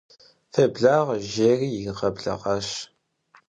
[0.53, 2.67] Феблагъэ, жери иригъэблэгъащ.